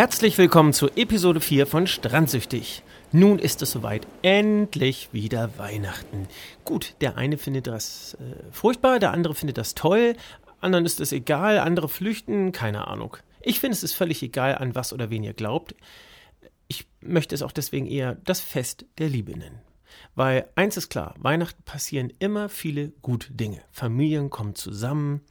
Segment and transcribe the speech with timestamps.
[0.00, 2.82] Herzlich willkommen zu Episode 4 von Strandsüchtig.
[3.12, 4.06] Nun ist es soweit.
[4.22, 6.26] Endlich wieder Weihnachten.
[6.64, 10.16] Gut, der eine findet das äh, furchtbar, der andere findet das toll,
[10.62, 13.18] anderen ist es egal, andere flüchten, keine Ahnung.
[13.42, 15.74] Ich finde, es ist völlig egal, an was oder wen ihr glaubt.
[16.66, 19.60] Ich möchte es auch deswegen eher das Fest der Liebe nennen.
[20.14, 23.62] Weil eins ist klar, Weihnachten passieren immer viele gute Dinge.
[23.70, 25.22] Familien kommen zusammen,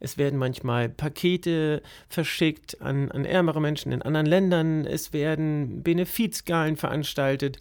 [0.00, 6.76] es werden manchmal Pakete verschickt an, an ärmere Menschen in anderen Ländern, es werden Benefizgalen
[6.76, 7.58] veranstaltet.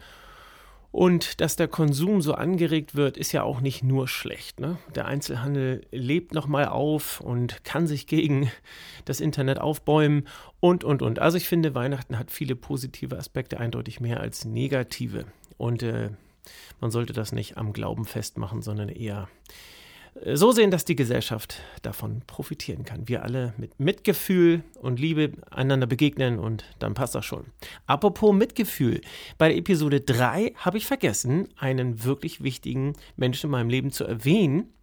[0.92, 4.59] Und dass der Konsum so angeregt wird, ist ja auch nicht nur schlecht.
[4.59, 4.78] Ne?
[4.95, 8.50] Der Einzelhandel lebt nochmal auf und kann sich gegen
[9.06, 10.28] das Internet aufbäumen
[10.59, 11.20] und, und, und.
[11.20, 15.26] Also ich finde, Weihnachten hat viele positive Aspekte, eindeutig mehr als negative.
[15.58, 16.09] Und äh,
[16.80, 19.28] man sollte das nicht am Glauben festmachen, sondern eher
[20.34, 23.08] so sehen, dass die Gesellschaft davon profitieren kann.
[23.08, 27.45] Wir alle mit Mitgefühl und Liebe einander begegnen und dann passt das schon.
[27.86, 29.02] Apropos Mitgefühl.
[29.38, 34.06] Bei der Episode 3 habe ich vergessen, einen wirklich wichtigen Menschen in meinem Leben zu
[34.06, 34.73] erwähnen.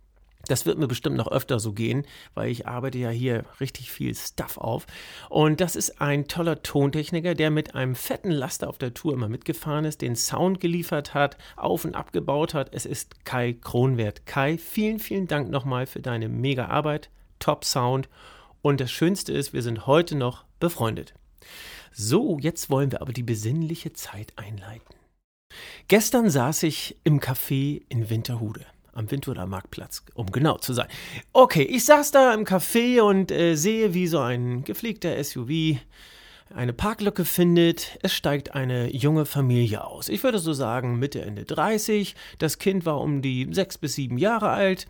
[0.49, 4.15] Das wird mir bestimmt noch öfter so gehen, weil ich arbeite ja hier richtig viel
[4.15, 4.87] Stuff auf.
[5.29, 9.29] Und das ist ein toller Tontechniker, der mit einem fetten Laster auf der Tour immer
[9.29, 12.71] mitgefahren ist, den Sound geliefert hat, auf und abgebaut hat.
[12.73, 14.27] Es ist Kai Kronwert.
[14.27, 18.09] Kai, vielen, vielen Dank nochmal für deine mega Arbeit, Top Sound.
[18.63, 21.15] Und das Schönste ist, wir sind heute noch befreundet.
[21.93, 24.95] So, jetzt wollen wir aber die besinnliche Zeit einleiten.
[25.87, 30.89] Gestern saß ich im Café in Winterhude am Windhuder Marktplatz, um genau zu sein.
[31.33, 35.79] Okay, ich saß da im Café und äh, sehe, wie so ein gepflegter SUV
[36.55, 37.99] eine Parklücke findet.
[38.03, 40.09] Es steigt eine junge Familie aus.
[40.09, 42.15] Ich würde so sagen Mitte, Ende 30.
[42.39, 44.87] Das Kind war um die sechs bis sieben Jahre alt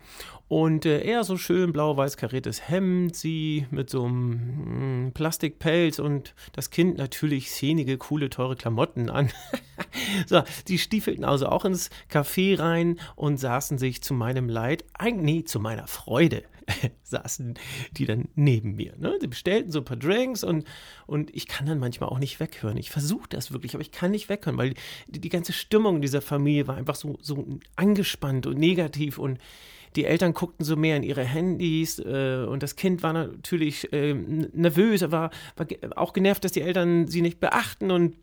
[0.47, 6.35] und äh, er so schön blau-weiß kariertes Hemd, sie mit so einem mm, Plastikpelz und
[6.53, 9.31] das Kind natürlich szenige, coole, teure Klamotten an.
[10.27, 15.25] so, die stiefelten also auch ins Café rein und saßen sich zu meinem Leid, eigentlich
[15.25, 16.43] nee, zu meiner Freude,
[17.03, 17.55] saßen
[17.91, 18.93] die dann neben mir.
[18.97, 19.17] Ne?
[19.21, 20.65] Die bestellten so ein paar Drinks und,
[21.07, 22.77] und ich kann dann manchmal auch nicht weghören.
[22.77, 24.73] Ich versuche das wirklich, aber ich kann nicht weghören, weil
[25.07, 29.39] die, die ganze Stimmung dieser Familie war einfach so, so angespannt und negativ und
[29.95, 34.13] die Eltern guckten so mehr in ihre Handys äh, und das Kind war natürlich äh,
[34.13, 38.15] nervös, war, war auch genervt, dass die Eltern sie nicht beachten und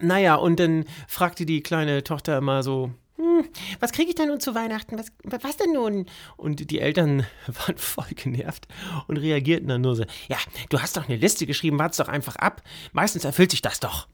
[0.00, 3.44] naja, und dann fragte die kleine Tochter immer so, hm,
[3.80, 4.98] was kriege ich denn nun zu Weihnachten?
[4.98, 5.12] Was,
[5.42, 6.06] was denn nun?
[6.36, 8.66] Und die Eltern waren voll genervt
[9.08, 10.38] und reagierten dann nur so, ja,
[10.70, 12.62] du hast doch eine Liste geschrieben, wart's doch einfach ab.
[12.92, 14.08] Meistens erfüllt sich das doch.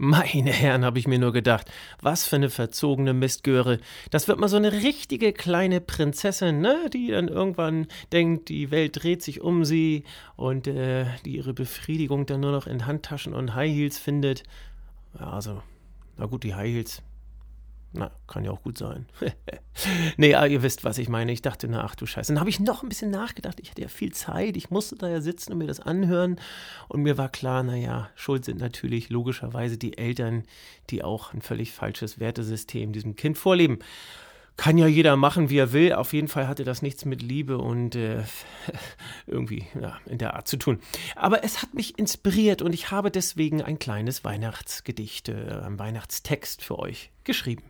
[0.00, 1.68] Meine Herren, habe ich mir nur gedacht,
[2.00, 3.80] was für eine verzogene Mistgöre.
[4.12, 6.88] Das wird mal so eine richtige kleine Prinzessin, ne?
[6.94, 10.04] Die dann irgendwann denkt, die Welt dreht sich um sie
[10.36, 14.44] und äh, die ihre Befriedigung dann nur noch in Handtaschen und High Heels findet.
[15.18, 15.62] Ja, also,
[16.16, 17.02] na gut, die High Heels,
[17.92, 19.06] na, kann ja auch gut sein.
[20.18, 21.32] nee, ah, ihr wisst, was ich meine.
[21.32, 22.32] Ich dachte, na, ach du Scheiße.
[22.32, 23.60] Dann habe ich noch ein bisschen nachgedacht.
[23.60, 24.56] Ich hatte ja viel Zeit.
[24.56, 26.38] Ich musste da ja sitzen und mir das anhören.
[26.88, 30.44] Und mir war klar, naja, schuld sind natürlich logischerweise die Eltern,
[30.90, 33.78] die auch ein völlig falsches Wertesystem diesem Kind vorleben.
[34.58, 35.92] Kann ja jeder machen, wie er will.
[35.92, 38.24] Auf jeden Fall hatte das nichts mit Liebe und äh,
[39.28, 40.80] irgendwie ja, in der Art zu tun.
[41.14, 46.64] Aber es hat mich inspiriert und ich habe deswegen ein kleines Weihnachtsgedicht, äh, einen Weihnachtstext
[46.64, 47.62] für euch geschrieben.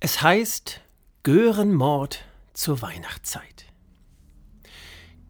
[0.00, 0.80] Es heißt
[1.22, 2.24] Görenmord
[2.54, 3.66] zur Weihnachtszeit.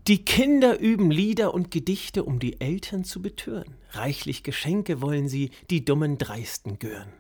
[0.06, 3.76] Die Kinder üben Lieder und Gedichte, um die Eltern zu betören.
[3.91, 7.12] Reichlich Geschenke wollen sie, die dummen Dreisten gören.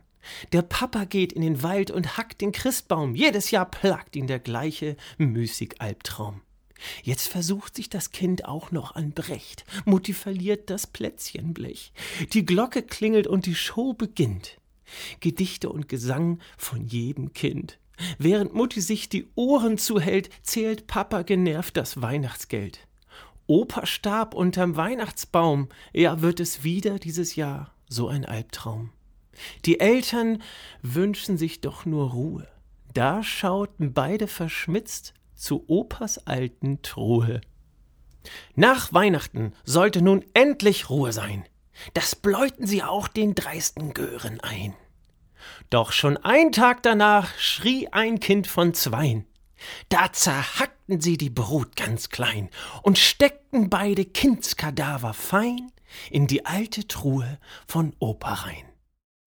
[0.52, 3.14] Der Papa geht in den Wald und hackt den Christbaum.
[3.14, 6.40] Jedes Jahr plagt ihn der gleiche müßig Albtraum.
[7.02, 9.64] Jetzt versucht sich das Kind auch noch an Brecht.
[9.84, 11.92] Mutti verliert das Plätzchenblech.
[12.32, 14.58] Die Glocke klingelt und die Show beginnt.
[15.20, 17.78] Gedichte und Gesang von jedem Kind.
[18.18, 22.86] Während Mutti sich die Ohren zuhält, zählt Papa genervt das Weihnachtsgeld.
[23.46, 28.90] Opa starb unterm Weihnachtsbaum, ja wird es wieder dieses Jahr so ein Albtraum.
[29.64, 30.42] Die Eltern
[30.82, 32.48] wünschen sich doch nur Ruhe.
[32.94, 37.40] Da schauten beide verschmitzt zu Opas alten Truhe.
[38.54, 41.44] Nach Weihnachten sollte nun endlich Ruhe sein.
[41.94, 44.74] Das bläuten sie auch den dreisten Gören ein.
[45.70, 49.26] Doch schon ein Tag danach schrie ein Kind von zweien.
[49.88, 52.48] Da zerhackten sie die Brut ganz klein
[52.82, 55.72] und steckten beide Kindskadaver fein
[56.10, 58.67] in die alte Truhe von Opa rein.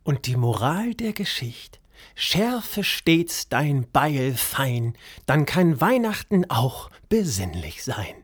[0.04, 1.80] Und die Moral der Geschichte
[2.16, 4.96] Schärfe stets dein Beil fein,
[5.26, 8.21] dann kann Weihnachten auch besinnlich sein.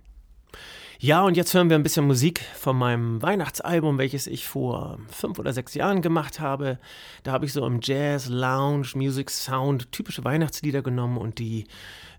[0.99, 5.37] Ja, und jetzt hören wir ein bisschen Musik von meinem Weihnachtsalbum, welches ich vor fünf
[5.37, 6.79] oder sechs Jahren gemacht habe.
[7.21, 11.65] Da habe ich so im Jazz, Lounge, Music Sound typische Weihnachtslieder genommen und die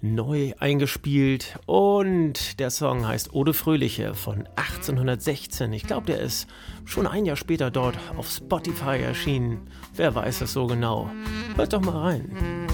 [0.00, 1.58] neu eingespielt.
[1.66, 5.72] Und der Song heißt Ode Fröhliche von 1816.
[5.72, 6.46] Ich glaube, der ist
[6.84, 9.66] schon ein Jahr später dort auf Spotify erschienen.
[9.96, 11.10] Wer weiß es so genau?
[11.56, 12.68] Hört doch mal rein.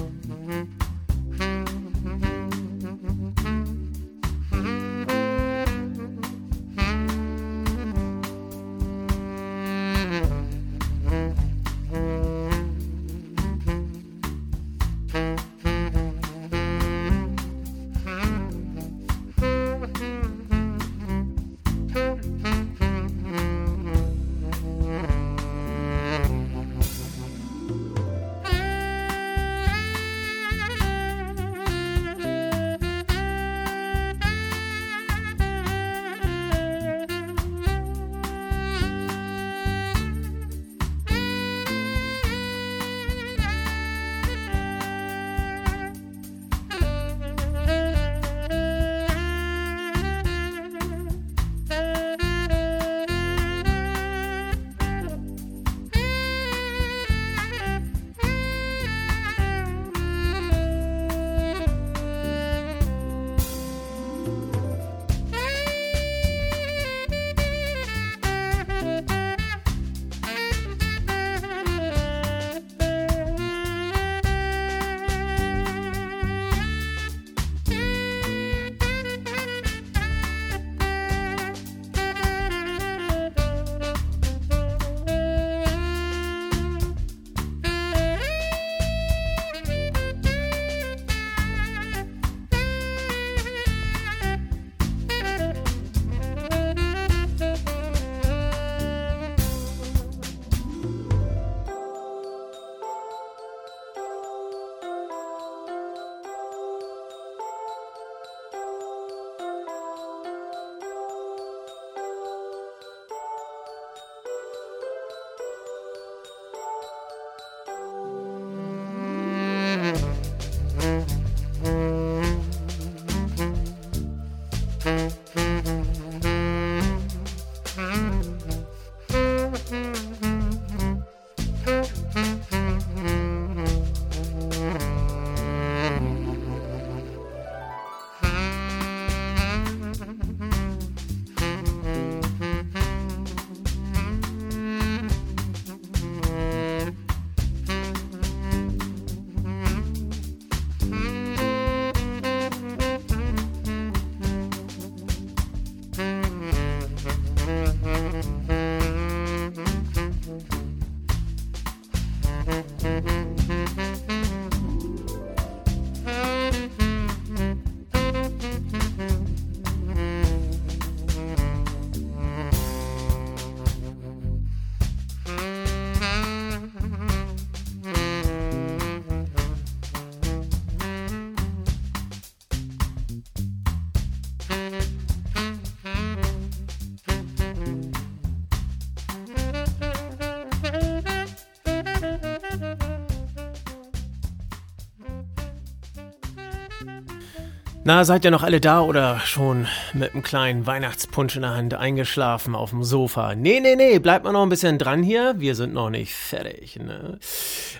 [197.87, 201.75] Na, seid ihr noch alle da oder schon mit einem kleinen Weihnachtspunsch in der Hand
[201.75, 203.35] eingeschlafen auf dem Sofa?
[203.35, 205.35] Nee, nee, nee, bleibt mal noch ein bisschen dran hier.
[205.37, 206.79] Wir sind noch nicht fertig.
[206.79, 207.19] Ne?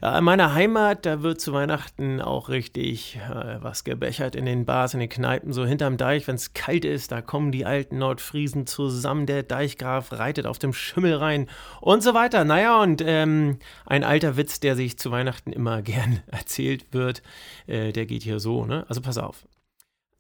[0.03, 4.93] In meiner Heimat, da wird zu Weihnachten auch richtig äh, was gebechert in den Bars,
[4.93, 7.11] in den Kneipen, so hinterm Deich, wenn es kalt ist.
[7.11, 9.25] Da kommen die alten Nordfriesen zusammen.
[9.25, 11.49] Der Deichgraf reitet auf dem Schimmel rein
[11.81, 12.45] und so weiter.
[12.45, 17.23] Naja, und ähm, ein alter Witz, der sich zu Weihnachten immer gern erzählt wird,
[17.67, 18.85] äh, der geht hier so, ne?
[18.87, 19.47] Also pass auf.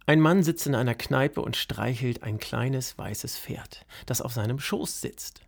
[0.06, 4.58] Ein Mann sitzt in einer Kneipe und streichelt ein kleines weißes Pferd, das auf seinem
[4.58, 5.40] Schoß sitzt.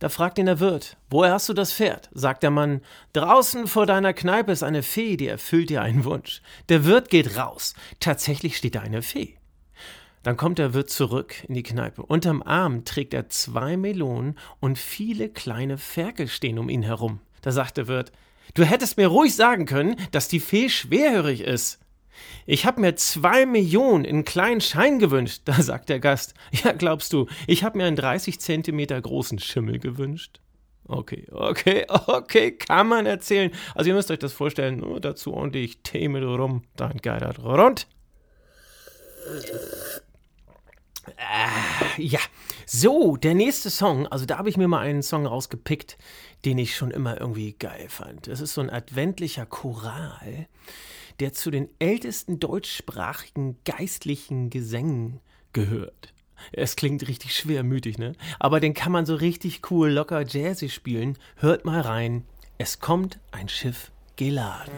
[0.00, 2.10] Da fragt ihn der Wirt, woher hast du das Pferd?
[2.12, 6.42] Sagt der Mann, draußen vor deiner Kneipe ist eine Fee, die erfüllt dir einen Wunsch.
[6.68, 7.74] Der Wirt geht raus.
[8.00, 9.36] Tatsächlich steht da eine Fee.
[10.22, 12.02] Dann kommt der Wirt zurück in die Kneipe.
[12.02, 17.20] Unterm Arm trägt er zwei Melonen und viele kleine Ferkel stehen um ihn herum.
[17.40, 18.12] Da sagt der Wirt,
[18.54, 21.81] du hättest mir ruhig sagen können, dass die Fee schwerhörig ist.
[22.46, 25.42] Ich habe mir zwei Millionen in kleinen Schein gewünscht.
[25.52, 29.78] Da sagt der Gast, ja, glaubst du, ich habe mir einen 30 Zentimeter großen Schimmel
[29.78, 30.40] gewünscht?
[30.86, 33.50] Okay, okay, okay, kann man erzählen.
[33.74, 37.86] Also ihr müsst euch das vorstellen, nur dazu ordentlich Tee mit rum, dann geil rund.
[41.16, 41.48] Ah.
[41.96, 42.20] ja,
[42.66, 45.98] so, der nächste Song, also da habe ich mir mal einen Song rausgepickt,
[46.44, 48.26] den ich schon immer irgendwie geil fand.
[48.26, 50.46] Das ist so ein adventlicher Choral,
[51.20, 55.20] der zu den ältesten deutschsprachigen geistlichen Gesängen
[55.52, 56.12] gehört.
[56.50, 58.14] Es klingt richtig schwermütig, ne?
[58.40, 61.16] Aber den kann man so richtig cool, locker jazzy spielen.
[61.36, 62.24] Hört mal rein.
[62.58, 64.72] Es kommt ein Schiff geladen.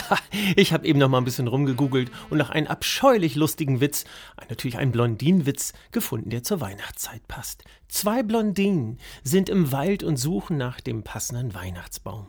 [0.56, 4.04] ich habe eben noch mal ein bisschen rumgegoogelt und nach einem abscheulich lustigen Witz,
[4.48, 7.64] natürlich ein Blondinenwitz, gefunden, der zur Weihnachtszeit passt.
[7.88, 12.28] Zwei Blondinen sind im Wald und suchen nach dem passenden Weihnachtsbaum.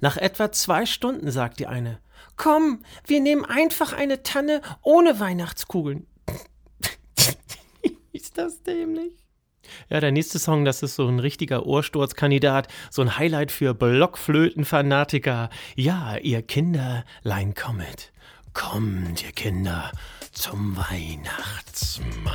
[0.00, 2.00] Nach etwa zwei Stunden sagt die eine,
[2.36, 6.06] Komm, wir nehmen einfach eine Tanne ohne Weihnachtskugeln.
[8.12, 9.27] Ist das dämlich?
[9.88, 15.50] Ja, der nächste Song, das ist so ein richtiger Ohrsturzkandidat, so ein Highlight für Blockflötenfanatiker.
[15.74, 18.12] Ja, ihr Kinderlein kommet.
[18.54, 19.92] Kommt, ihr Kinder,
[20.32, 22.34] zum Weihnachtsmann.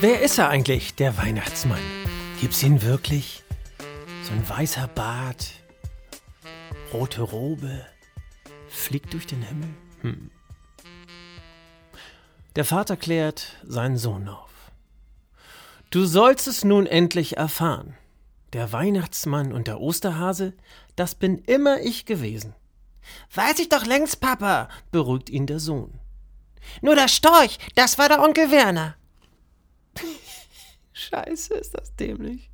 [0.00, 1.80] Wer ist er eigentlich, der Weihnachtsmann?
[2.40, 3.42] Gibt's ihn wirklich?
[4.22, 5.54] So ein weißer Bart,
[6.92, 7.84] rote Robe,
[8.68, 9.68] fliegt durch den Himmel?
[10.02, 10.30] Hm.
[12.54, 14.50] Der Vater klärt seinen Sohn auf.
[15.90, 17.96] Du sollst es nun endlich erfahren.
[18.52, 20.54] Der Weihnachtsmann und der Osterhase,
[20.94, 22.54] das bin immer ich gewesen.
[23.34, 25.98] Weiß ich doch längst, Papa, beruhigt ihn der Sohn.
[26.82, 28.94] Nur der Storch, das war der Onkel Werner.
[30.92, 32.50] Scheiße, ist das dämlich.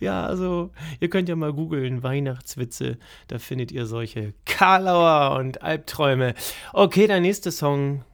[0.00, 6.34] Ja, also, ihr könnt ja mal googeln, Weihnachtswitze, da findet ihr solche Karlauer und Albträume.
[6.72, 8.04] Okay, der nächste Song,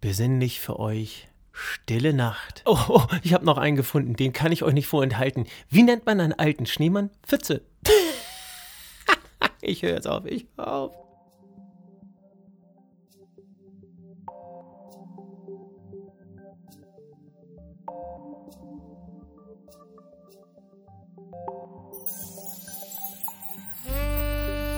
[0.00, 2.62] besinnlich für euch, Stille Nacht.
[2.66, 5.46] Oh, oh ich habe noch einen gefunden, den kann ich euch nicht vorenthalten.
[5.70, 7.10] Wie nennt man einen alten Schneemann?
[7.22, 7.62] Pfütze.
[9.60, 11.03] ich höre jetzt auf, ich höre auf.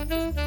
[0.09, 0.46] Mm-hmm.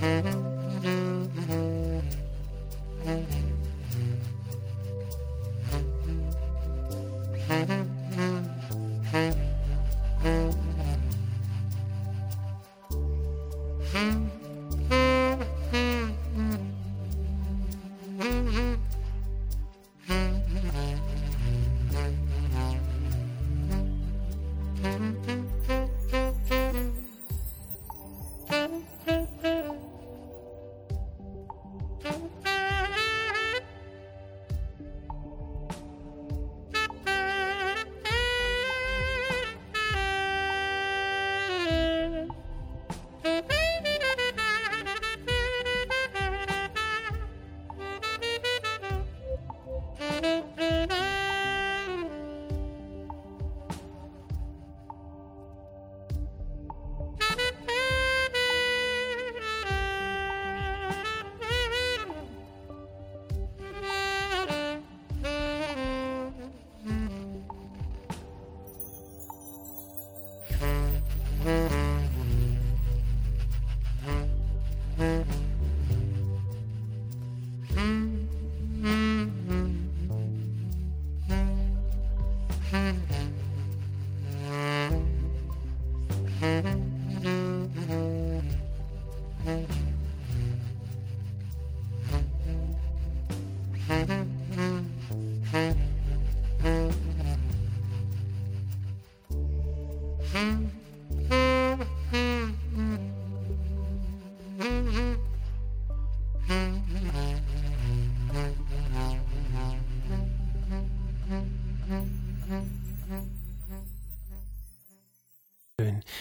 [0.00, 0.45] Mm-hmm.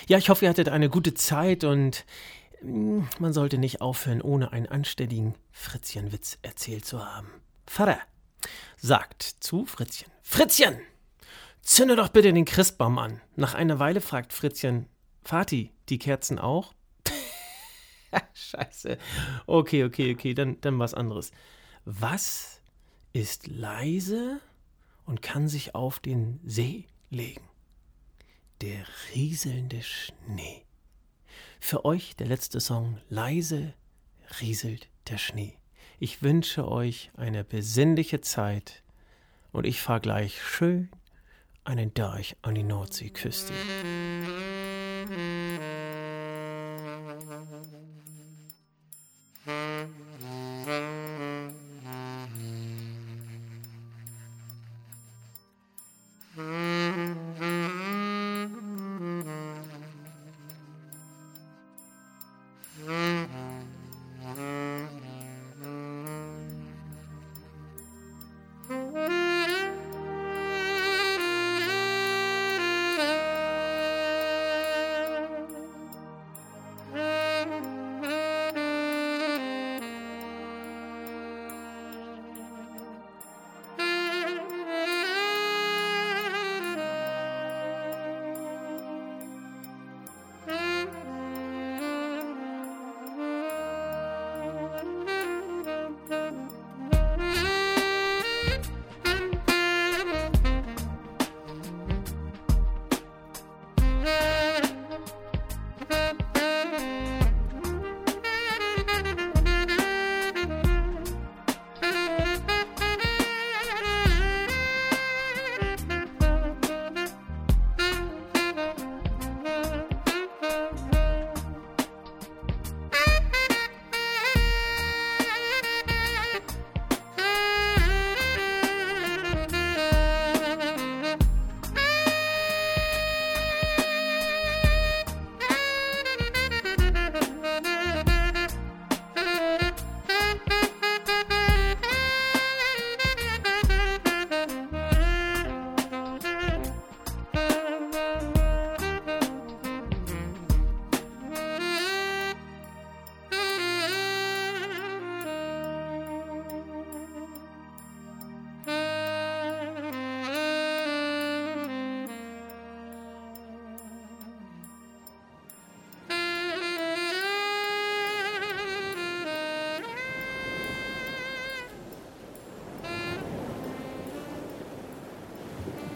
[0.08, 2.06] Ja, ich hoffe, ihr hattet eine gute Zeit und
[2.62, 7.28] mm, man sollte nicht aufhören, ohne einen anständigen Fritzchenwitz erzählt zu haben.
[7.66, 8.00] Vater
[8.78, 10.80] sagt zu Fritzchen: Fritzchen,
[11.66, 13.22] zünde doch bitte den Christbaum an.
[13.36, 14.88] Nach einer Weile fragt Fritzchen:
[15.24, 16.74] Vati, die Kerzen auch?
[18.34, 18.98] Scheiße.
[19.46, 21.32] Okay, okay, okay, dann, dann was anderes.
[21.84, 22.62] Was
[23.12, 24.40] ist leise
[25.06, 27.50] und kann sich auf den See legen?
[28.62, 30.66] der rieselnde Schnee.
[31.60, 33.74] Für euch der letzte Song Leise
[34.40, 35.58] rieselt der Schnee.
[36.00, 38.84] Ich wünsche euch eine besinnliche Zeit
[39.52, 40.90] und ich fahre gleich schön
[41.66, 43.54] einen Deich an die Nordseeküste.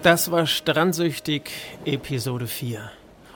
[0.02, 1.52] Das war Strandsüchtig
[1.84, 2.90] Episode 4.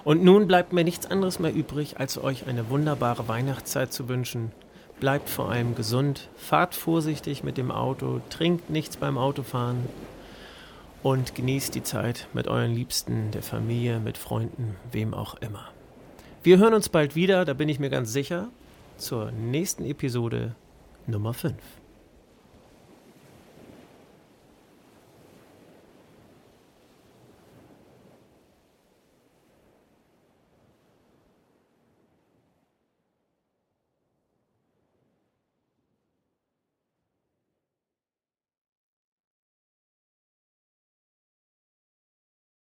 [0.06, 4.54] Und nun bleibt mir nichts anderes mehr übrig, als euch eine wunderbare Weihnachtszeit zu wünschen.
[5.02, 9.89] Bleibt vor allem gesund, fahrt vorsichtig mit dem Auto, trinkt nichts beim Autofahren
[11.02, 15.67] und genießt die Zeit mit euren Liebsten, der Familie, mit Freunden, wem auch immer.
[16.43, 18.47] Wir hören uns bald wieder, da bin ich mir ganz sicher,
[18.95, 20.56] zur nächsten Episode
[21.08, 21.56] Nummer 5.